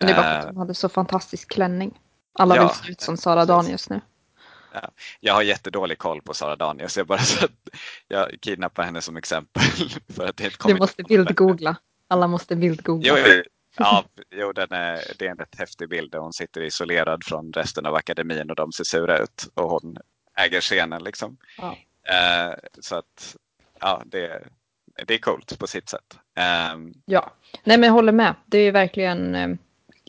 [0.00, 2.00] Men det bara för Eh, att hon hade så fantastisk klänning.
[2.38, 3.48] Alla ja, vill se ut som Sara precis.
[3.48, 4.00] Danius nu.
[5.20, 6.96] Jag har jättedålig koll på Sara Danius.
[6.96, 7.68] Jag bara så att
[8.08, 9.62] jag kidnappar henne som exempel.
[10.08, 11.76] För att det inte Du måste bildgoogla.
[12.08, 13.08] Alla måste bildgoogla.
[13.08, 13.42] Jo, jo,
[13.76, 17.52] ja, jo den är, det är en rätt häftig bild där hon sitter isolerad från
[17.52, 19.48] resten av akademin och de ser sura ut.
[19.54, 19.96] Och hon
[20.36, 21.36] äger scenen liksom.
[21.58, 21.76] Ja.
[22.14, 23.36] Eh, så att
[23.80, 24.48] ja, det,
[25.06, 26.18] det är coolt på sitt sätt.
[26.36, 27.32] Ehm, Ja,
[27.64, 28.34] nej men jag håller med.
[28.46, 29.48] Det är verkligen eh,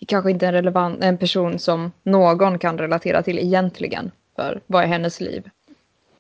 [0.08, 4.12] kanske inte en relevant en person som någon kan relatera till egentligen.
[4.36, 5.50] För vad är hennes liv?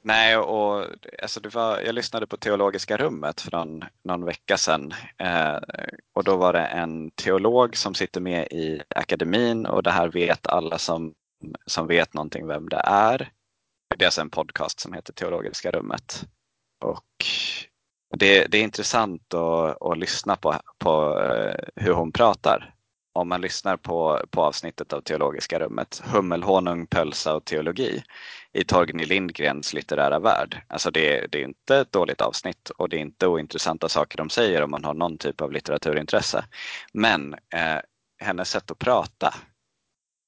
[0.01, 0.86] Nej, och
[1.21, 4.93] alltså det var, jag lyssnade på Teologiska rummet för någon, någon vecka sedan.
[5.17, 5.58] Eh,
[6.13, 10.47] och då var det en teolog som sitter med i akademin och det här vet
[10.47, 11.13] alla som,
[11.65, 13.32] som vet någonting vem det är.
[13.97, 16.23] Det är alltså en podcast som heter Teologiska rummet.
[16.86, 17.25] Och
[18.15, 22.74] det, det är intressant att, att lyssna på, på eh, hur hon pratar.
[23.13, 28.04] Om man lyssnar på, på avsnittet av Teologiska rummet, Hummelhonung, pölsa och teologi
[28.54, 30.62] i Torgny Lindgrens litterära värld.
[30.67, 34.30] Alltså det, det är inte ett dåligt avsnitt och det är inte ointressanta saker de
[34.30, 36.46] säger om man har någon typ av litteraturintresse.
[36.93, 37.80] Men eh,
[38.20, 39.34] hennes sätt att prata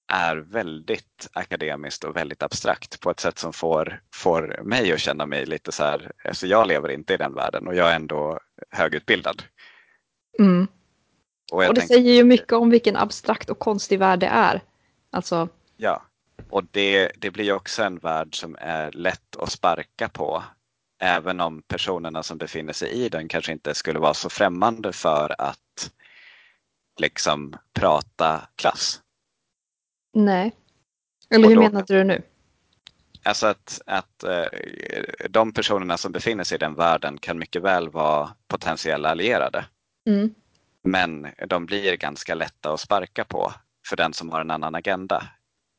[0.10, 5.26] är väldigt akademiskt och väldigt abstrakt på ett sätt som får, får mig att känna
[5.26, 8.40] mig lite så här, alltså jag lever inte i den världen och jag är ändå
[8.72, 9.44] högutbildad.
[10.40, 10.68] Mm.
[11.52, 14.62] Och, Och det tänker- säger ju mycket om vilken abstrakt och konstig värld det är.
[15.12, 16.02] Alltså, Ja,
[16.50, 20.44] och det, det blir också en värld som är lätt att sparka på.
[21.02, 25.36] Även om personerna som befinner sig i den kanske inte skulle vara så främmande för
[25.42, 25.92] att
[27.00, 29.02] liksom prata klass.
[30.26, 30.52] Nej.
[31.30, 32.22] Eller hur då- menade du nu?
[33.24, 34.46] Alltså att, att eh,
[35.30, 39.66] de personerna som befinner sig i den världen kan mycket väl vara potentiella allierade.
[40.08, 40.34] Mm.
[40.84, 43.54] Men de blir ganska lätta att sparka på
[43.88, 45.24] för den som har en annan agenda.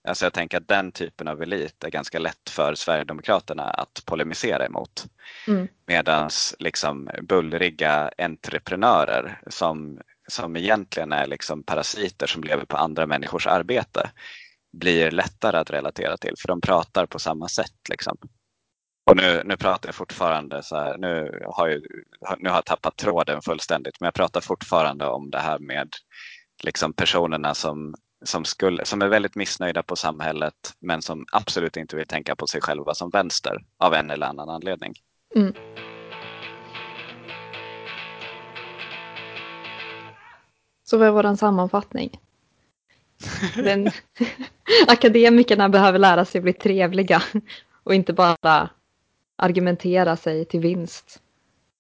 [0.08, 4.66] Alltså jag tänker att den typen av elit är ganska lätt för Sverigedemokraterna att polemisera
[4.66, 5.06] emot.
[5.48, 5.68] Mm.
[5.86, 10.00] Medan liksom bullriga entreprenörer som,
[10.30, 14.10] som egentligen är liksom parasiter som lever på andra människors arbete
[14.72, 17.88] blir lättare att relatera till för de pratar på samma sätt.
[17.90, 18.16] Liksom.
[19.10, 21.82] Och nu, nu pratar jag fortfarande så här, nu har, jag,
[22.38, 25.88] nu har jag tappat tråden fullständigt men jag pratar fortfarande om det här med
[26.62, 31.96] liksom personerna som, som, skulle, som är väldigt missnöjda på samhället men som absolut inte
[31.96, 34.92] vill tänka på sig själva som vänster av en eller annan anledning.
[35.36, 35.54] Mm.
[40.90, 42.20] Så vad var en sammanfattning?
[43.56, 43.90] Den,
[44.88, 47.22] akademikerna behöver lära sig bli trevliga
[47.84, 48.68] och inte bara
[49.36, 51.20] argumentera sig till vinst.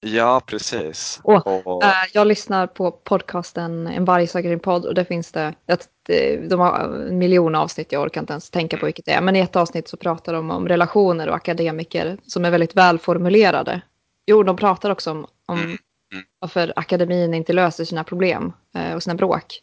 [0.00, 1.20] Ja, precis.
[1.22, 6.40] Och, Och, Eh, jag lyssnar på podcasten En vargsagare-podd och där finns det, ett, eh,
[6.40, 9.36] de har en miljon avsnitt, jag orkar inte ens tänka på vilket det är, men
[9.36, 13.80] i ett avsnitt så pratar de om relationer och akademiker som är väldigt välformulerade.
[14.26, 15.78] Jo, de pratar också om, om
[16.12, 16.24] Mm, mm.
[16.38, 19.62] varför akademin inte löser sina problem eh, och sina bråk.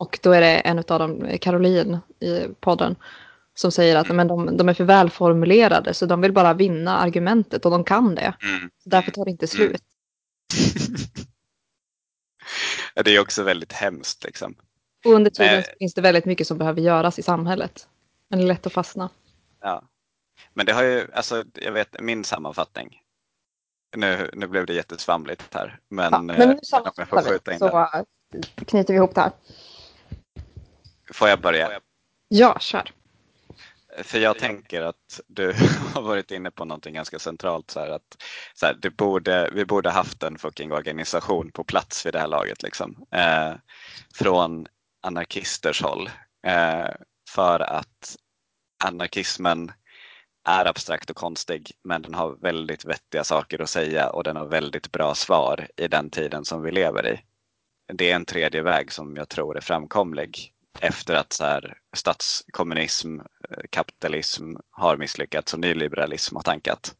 [0.00, 2.96] Och då är det en av dem, Caroline i podden,
[3.54, 7.64] som säger att men de, de är för välformulerade så de vill bara vinna argumentet
[7.64, 8.34] och de kan det.
[8.42, 9.82] mm, Så därför tar det inte slut.
[13.04, 14.24] det är också väldigt hemskt.
[14.24, 14.54] Liksom.
[15.04, 17.88] Och under tiden så finns det väldigt mycket som behöver göras i samhället.
[18.28, 19.10] Men det är lätt att fastna.
[19.60, 19.82] Ja.
[20.54, 23.00] Men det har ju, alltså, jag vet min sammanfattning.
[23.96, 25.78] Nu, nu blev det jättesvamligt här.
[25.88, 27.88] Men, Ja, eh, men nu om jag får skjuta in så
[28.32, 28.42] den.
[28.42, 29.32] knyter vi ihop det här.
[31.12, 31.80] Får jag börja?
[32.28, 32.90] Ja, kör.
[34.02, 35.52] för jag tänker att du
[35.94, 37.70] har varit inne på någonting ganska centralt.
[37.70, 38.22] Så här, att,
[38.54, 42.28] så här, det borde, vi borde haft en fucking organisation på plats vid det här
[42.28, 42.62] laget.
[42.62, 43.06] Liksom.
[43.10, 43.52] Eh,
[44.14, 44.66] från
[45.02, 46.10] anarkisters håll.
[46.46, 46.88] Eh,
[47.30, 48.16] för att
[48.84, 49.72] anarkismen
[50.44, 54.46] är abstrakt och konstig men den har väldigt vettiga saker att säga och den har
[54.46, 57.20] väldigt bra svar i den tiden som vi lever i.
[57.92, 63.20] Det är en tredje väg som jag tror är framkomlig efter att så här, statskommunism,
[63.20, 66.94] eh, kapitalism har misslyckats och nyliberalism har tankat.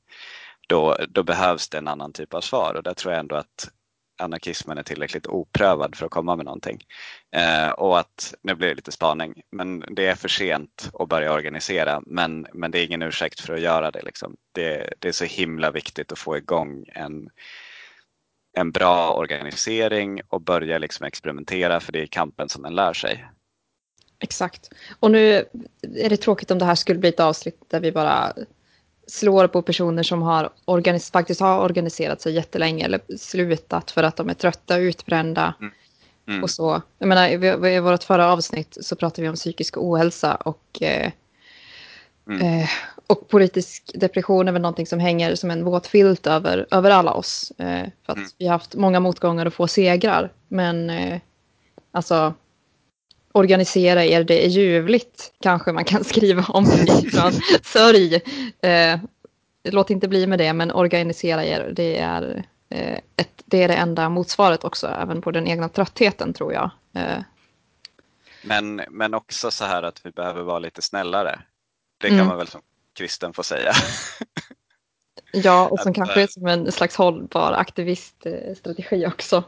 [0.69, 3.71] Då, då behövs det en annan typ av svar och där tror jag ändå att
[4.21, 6.85] anarkismen är tillräckligt oprövad för att komma med någonting.
[7.37, 11.33] Eh, och att, nu blir det lite spaning, men det är för sent att börja
[11.33, 14.03] organisera men, men det är ingen ursäkt för att göra det.
[14.03, 14.37] Liksom.
[14.53, 17.31] Det, det är så himla viktigt att få igång en,
[18.57, 23.27] en bra organisering och börja liksom experimentera för det är kampen som en lär sig.
[24.23, 24.69] Exakt.
[25.01, 25.45] Och nu
[25.97, 28.33] är det tråkigt om det här skulle bli ett avsnitt där vi bara
[29.11, 34.17] slår på personer som har organis faktiskt har organiserat sig jättelänge eller slutat för att
[34.17, 35.55] de är trötta utbrända.
[35.61, 35.73] Mm.
[36.29, 36.43] Mm.
[36.43, 36.83] Och så.
[36.99, 41.13] Jag menar, i, i vårt förra avsnitt så pratade vi om psykisk ohälsa och, eh,
[42.29, 42.43] mm.
[42.43, 42.69] eh,
[43.07, 47.13] och politisk depression är väl någonting som hänger som en våt filt över, över alla
[47.13, 47.53] oss.
[47.59, 48.29] Eh, för att mm.
[48.39, 50.33] vi har haft många motgångar och få segrar.
[50.49, 51.21] Men eh,
[51.93, 52.35] alltså
[53.33, 56.67] organisera er, det är ljuvligt, kanske man kan skriva om
[57.13, 58.15] från sörj.
[58.63, 59.01] Eh,
[59.65, 63.75] låt inte bli med det, men organisera er, det är, eh, ett, det är det
[63.75, 66.71] enda motsvaret också, även på den egna tröttheten tror jag.
[66.95, 67.23] Eh.
[68.43, 71.41] Men, men också så här att vi behöver vara lite snällare.
[71.99, 72.29] Det kan mm.
[72.29, 72.61] man väl som
[72.93, 73.73] kristen få säga.
[75.33, 79.45] ja, och som kanske är som en slags hållbar aktiviststrategi också.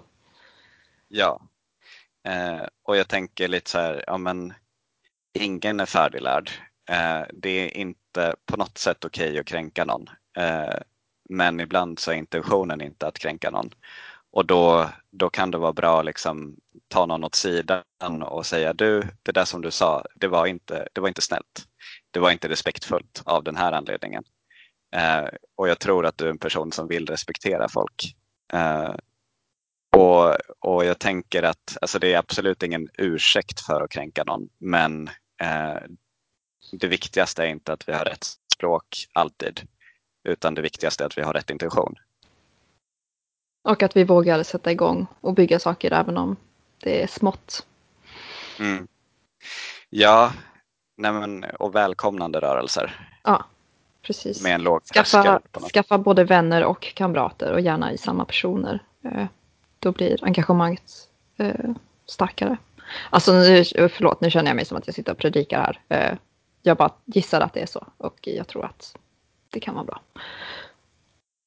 [1.08, 1.40] Ja,
[2.28, 4.54] Eh, och jag tänker lite så här, ja men
[5.32, 6.50] ingen är färdiglärd.
[6.90, 10.06] Eh, det är inte på något sätt okej okay att kränka någon.
[10.36, 10.74] Eh,
[11.28, 13.70] men ibland så är intentionen inte att kränka någon.
[14.30, 16.56] Och då, då kan det vara bra att liksom
[16.88, 20.88] ta någon åt sidan och säga du, det där som du sa, det var inte,
[20.92, 21.66] det var inte snällt.
[22.10, 24.24] Det var inte respektfullt av den här anledningen.
[24.94, 28.16] Eh, och jag tror att du är en person som vill respektera folk.
[28.52, 28.94] Eh,
[30.02, 34.48] och, och jag tänker att alltså det är absolut ingen ursäkt för att kränka någon,
[34.58, 35.08] men
[35.40, 35.82] eh,
[36.72, 39.60] det viktigaste är inte att vi har rätt språk alltid,
[40.24, 41.94] utan det viktigaste är att vi har rätt intention.
[43.64, 46.36] Och att vi vågar sätta igång och bygga saker även om
[46.78, 47.66] det är smått.
[48.58, 48.88] Mm.
[49.90, 50.32] Ja,
[50.96, 53.08] nej och välkomnande rörelser.
[53.24, 53.44] Ja,
[54.02, 54.42] precis.
[54.42, 55.40] Med en låg skaffa,
[55.74, 58.82] skaffa både vänner och kamrater och gärna i samma personer.
[59.82, 61.70] Eh, då blir engagemanget eh,
[62.06, 62.56] starkare.
[63.10, 65.80] Alltså nu, förlåt, nu känner jag mig som att jag sitter och predikar här.
[65.88, 66.18] Eh,
[66.62, 68.96] jag bara gissar att det är så och jag tror att
[69.50, 70.00] det kan vara bra.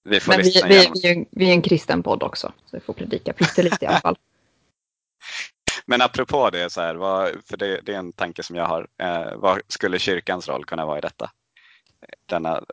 [0.04, 2.93] Vi Men vi, vi, vi, är, vi är en kristen podd också, så vi får
[2.93, 4.17] predika pyttelite i alla fall.
[5.86, 8.88] Men apropå det, så här, vad, för det, det, är en tanke som jag har.
[8.98, 11.32] Eh, vad skulle kyrkans roll kunna vara i detta?
[12.26, 12.63] Denna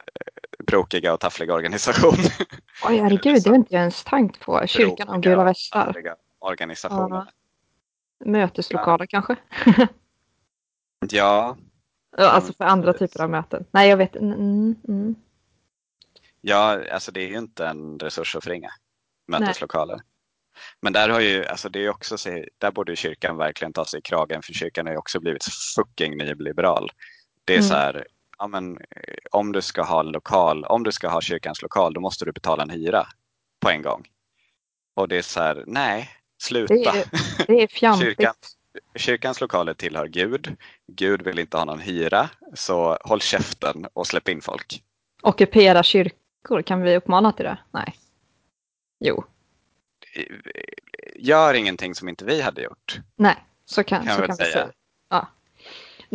[0.66, 2.14] brokiga och taffliga organisation.
[2.88, 4.66] Oj, herregud, det har inte jag ens tänkt på.
[4.66, 6.16] Kyrkan om gula västar.
[6.38, 7.16] Organisationer.
[7.16, 7.26] Ja.
[8.24, 9.22] Möteslokaler ja.
[9.22, 9.36] kanske?
[11.10, 11.56] ja.
[12.16, 13.64] Alltså för andra typer av möten.
[13.70, 15.14] Nej, jag vet mm, mm.
[16.40, 18.70] Ja, alltså det är ju inte en resurs att förringa.
[19.26, 19.94] Möteslokaler.
[19.94, 20.04] Nej.
[20.80, 22.16] Men där har ju, alltså det är också,
[22.58, 25.44] där borde kyrkan verkligen ta sig i kragen för kyrkan har ju också blivit
[25.76, 26.90] fucking nyliberal.
[27.44, 27.68] Det är mm.
[27.68, 28.06] så här,
[28.42, 32.00] ja, men, eh, om du ska ha lokal, om du ska ha kyrkans lokal, då
[32.00, 33.06] måste du betala en hyra
[33.60, 34.08] på en gång.
[34.94, 36.10] Och det är så här, nej,
[36.42, 36.74] sluta.
[36.74, 37.06] Det är,
[37.46, 38.08] det är fjantigt.
[38.18, 38.34] Kyrkan,
[38.96, 40.56] kyrkans lokaler tillhör Gud.
[40.86, 44.82] Gud vill inte ha någon hyra, så håll käften och släpp in folk.
[45.22, 47.58] Ockupera kyrkor, kan vi uppmana till det?
[47.70, 47.94] Nej.
[49.00, 49.24] Jo.
[51.14, 53.00] Gör ingenting som inte vi hade gjort.
[53.16, 54.52] Nej, så kan, kan, så kan vi säga.
[54.52, 54.70] säga.
[55.08, 55.28] Ja.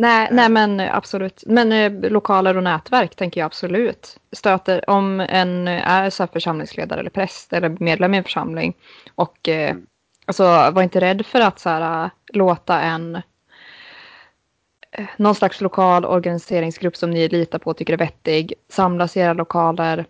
[0.00, 1.42] Nej, nej men absolut.
[1.46, 4.18] Men eh, lokaler och nätverk tänker jag absolut.
[4.32, 8.76] Stöter om en är så församlingsledare eller präst eller medlem i en församling
[9.14, 9.86] och eh, mm.
[10.26, 13.16] alltså, var inte rädd för att så här, låta en
[14.90, 19.20] eh, någon slags lokal organiseringsgrupp som ni litar på och tycker är vettig samlas i
[19.20, 20.06] era lokaler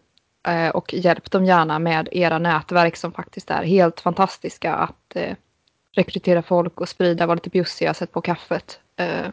[0.49, 5.35] eh, och hjälp dem gärna med era nätverk som faktiskt är helt fantastiska att eh,
[5.93, 8.81] rekrytera folk och sprida, vara lite bjussiga, sätta på kaffet.
[8.97, 9.27] Eh,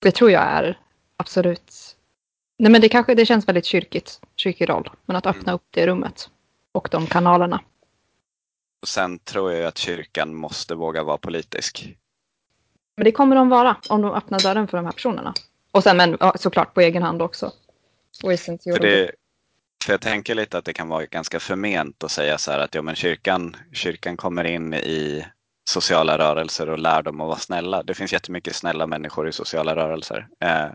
[0.00, 0.78] det tror jag är
[1.16, 1.96] absolut.
[2.58, 4.90] Nej men det kanske det känns väldigt kyrkigt, kyrkig roll.
[5.06, 6.30] Men att öppna upp det rummet
[6.72, 7.60] och de kanalerna.
[8.86, 11.96] Sen tror jag att kyrkan måste våga vara politisk.
[12.96, 15.34] Men det kommer de vara om de öppnar dörren för de här personerna.
[15.70, 17.52] Och sen men såklart på egen hand också.
[18.20, 19.10] För, det,
[19.84, 22.74] för jag tänker lite att det kan vara ganska förment att säga så här att
[22.74, 25.26] ja, men kyrkan, kyrkan kommer in i
[25.70, 27.82] sociala rörelser och lär dem att vara snälla.
[27.82, 30.28] Det finns jättemycket snälla människor i sociala rörelser.
[30.40, 30.68] Eh,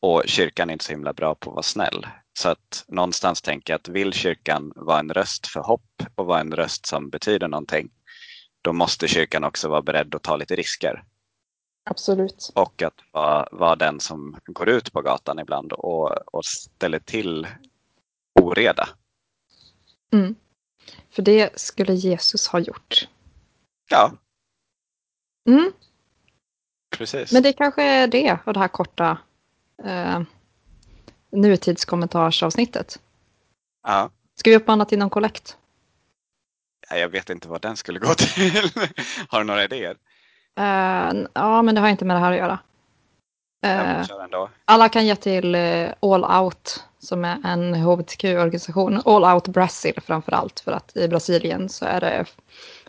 [0.00, 2.06] och kyrkan är inte så himla bra på att vara snäll.
[2.38, 6.40] Så att någonstans tänker jag att vill kyrkan vara en röst för hopp och vara
[6.40, 7.88] en röst som betyder någonting,
[8.62, 11.04] då måste kyrkan också vara beredd att ta lite risker.
[11.90, 12.52] Absolut.
[12.54, 17.46] Och att vara, vara den som går ut på gatan ibland och, och ställer till
[18.40, 18.88] oreda.
[20.12, 20.34] Mm.
[21.10, 23.08] För det skulle Jesus ha gjort.
[23.90, 24.12] Ja.
[25.46, 25.72] Mm.
[26.90, 27.32] Precis.
[27.32, 29.18] Men det kanske är det och det här korta
[29.84, 30.20] eh,
[31.32, 33.00] nutidskommentarsavsnittet.
[33.82, 34.10] Ja.
[34.34, 35.56] Ska vi uppmana till någon kollekt?
[36.90, 38.70] Jag vet inte vad den skulle gå till.
[39.28, 39.96] Har du några idéer?
[40.60, 42.58] Uh, ja, men det har inte med det här att göra.
[43.66, 49.02] Uh, alla kan ge till uh, All Out som är en hbtq-organisation.
[49.04, 52.24] All Out Brazil framför allt för att i Brasilien så är det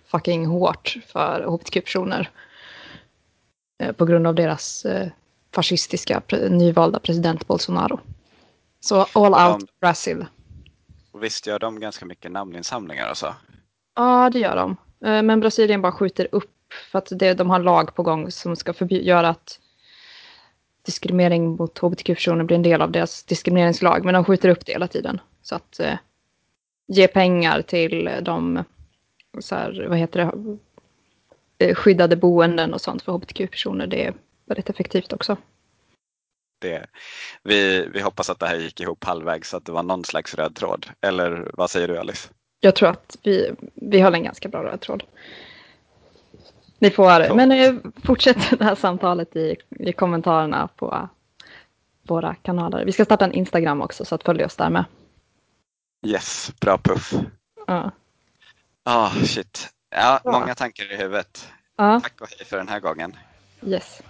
[0.06, 2.30] fucking hårt för hbtq-personer.
[3.98, 4.86] På grund av deras
[5.56, 8.00] fascistiska nyvalda president Bolsonaro.
[8.80, 10.26] Så All Out de, Brazil.
[11.22, 13.36] Visst gör de ganska mycket namninsamlingar och så?
[13.96, 14.76] Ja, det gör de.
[15.00, 16.54] Men Brasilien bara skjuter upp
[16.92, 19.60] för att det, de har lag på gång som ska göra att
[20.86, 24.06] diskriminering mot hbtq-personer blir en del av deras diskrimineringslag.
[24.06, 25.22] Men de skjuter upp det hela tiden.
[25.42, 25.98] Så att eh,
[26.88, 28.64] ge pengar till de,
[29.40, 30.32] så här, vad heter det, eh,
[31.76, 33.88] skyddade boenden och sånt för hbtq-personer.
[33.88, 34.14] Det är
[34.46, 35.38] väldigt effektivt också.
[36.62, 36.86] Det,
[37.44, 40.36] vi, vi hoppas att det här gick ihop halvvägs så att det var någon slags
[40.36, 40.88] röd tråd.
[41.02, 42.30] Eller vad säger du Alice?
[42.60, 45.04] Jag tror att vi, vi har en ganska bra röd tråd.
[46.80, 51.10] Ni får, men eh, fortsätt det här samtalet i, i kommentarerna på
[52.08, 52.86] våra kanaler.
[52.86, 54.86] Vi ska starta en Instagram också så att följ oss där med.
[56.06, 57.14] Yes, bra puff.
[57.68, 57.92] Ja.
[58.84, 59.70] Ah, shit.
[59.90, 61.48] Ja, ja, många tankar i huvudet.
[61.78, 62.00] Ja.
[62.00, 63.18] Tack och hej för den här gången.
[63.66, 64.02] Yes.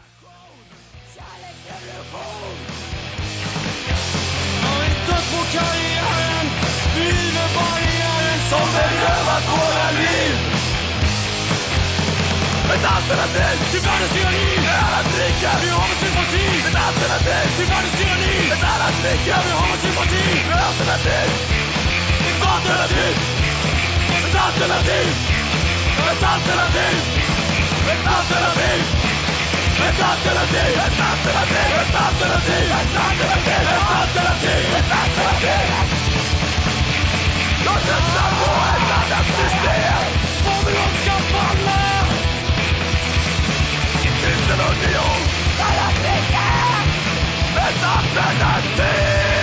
[12.78, 14.47] ett alternativ till världens tyranni
[14.80, 19.36] är att dricka Vi har med sympati Ett alternativ till världens tyranni Ett annat dricka
[19.45, 21.28] Vi har med sympati Ett alternativ
[22.30, 23.13] Ett alternativ
[24.28, 25.36] Ett alternativ
[26.08, 26.99] Metà Tel Aviv!
[27.86, 28.84] Metà Tel Aviv!
[29.80, 30.76] Metà Tel Aviv!
[30.80, 31.72] Metà Tel Aviv!
[31.76, 32.68] Metà Tel Aviv!
[32.72, 33.66] Metà Tel Aviv!
[33.68, 34.64] Metà Tel Aviv!
[34.72, 35.68] Metà Tel Aviv!
[37.66, 39.95] To ten sam poeta nam przystaje!
[40.43, 41.80] Pomyłka panna!
[44.01, 44.10] Ty
[48.78, 49.36] z!